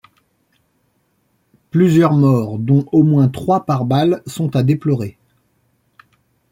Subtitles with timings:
[1.69, 5.19] Plusieurs morts dont au moins trois par balles sont a déplorer.